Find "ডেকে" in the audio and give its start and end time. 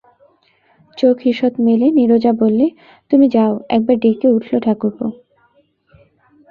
3.99-4.27